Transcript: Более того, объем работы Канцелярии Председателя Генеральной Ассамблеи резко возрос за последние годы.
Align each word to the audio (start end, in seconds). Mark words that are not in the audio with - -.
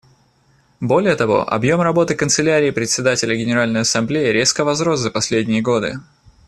Более 0.79 1.15
того, 1.15 1.47
объем 1.47 1.79
работы 1.79 2.15
Канцелярии 2.15 2.71
Председателя 2.71 3.35
Генеральной 3.35 3.81
Ассамблеи 3.81 4.31
резко 4.31 4.65
возрос 4.65 4.99
за 5.01 5.11
последние 5.11 5.61
годы. 5.61 5.99